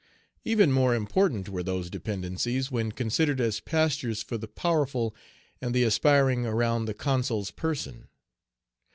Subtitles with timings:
[0.43, 5.13] Even more important were those dependencies when considered as pastures for the powerful
[5.61, 8.07] and the aspiring around the Consul's person.